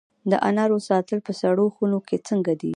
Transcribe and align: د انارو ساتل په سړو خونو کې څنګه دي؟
د 0.31 0.33
انارو 0.49 0.77
ساتل 0.89 1.19
په 1.27 1.33
سړو 1.41 1.65
خونو 1.75 1.99
کې 2.07 2.17
څنګه 2.27 2.53
دي؟ 2.61 2.69